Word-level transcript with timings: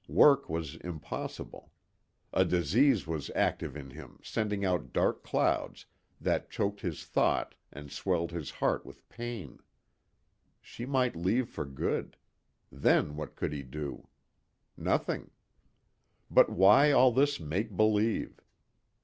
Work 0.09 0.49
was 0.49 0.77
impossible. 0.77 1.71
A 2.33 2.43
disease 2.43 3.05
was 3.05 3.29
active 3.35 3.77
in 3.77 3.91
him 3.91 4.17
sending 4.23 4.65
out 4.65 4.93
dark 4.93 5.21
clouds 5.23 5.85
that 6.19 6.49
choked 6.49 6.81
his 6.81 7.05
thought 7.05 7.53
and 7.71 7.91
swelled 7.91 8.31
his 8.31 8.49
heart 8.49 8.83
with 8.83 9.07
pain. 9.09 9.59
She 10.59 10.87
might 10.87 11.15
leave 11.15 11.49
for 11.49 11.65
good. 11.65 12.17
Then 12.71 13.15
what 13.15 13.35
could 13.35 13.53
he 13.53 13.61
do? 13.61 14.07
Nothing. 14.75 15.29
But 16.31 16.49
why 16.49 16.91
all 16.91 17.11
this 17.11 17.39
make 17.39 17.77
believe? 17.77 18.41